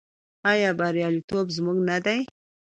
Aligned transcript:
آیا 0.51 0.69
بریالیتوب 0.79 1.47
زموږ 1.57 1.77
نه 1.89 1.97
دی؟ 2.05 2.19